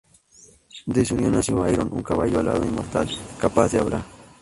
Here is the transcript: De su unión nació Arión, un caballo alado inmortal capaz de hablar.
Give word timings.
De 0.87 1.05
su 1.05 1.13
unión 1.13 1.33
nació 1.33 1.61
Arión, 1.61 1.93
un 1.93 2.01
caballo 2.01 2.39
alado 2.39 2.65
inmortal 2.65 3.07
capaz 3.39 3.71
de 3.71 3.79
hablar. 3.81 4.03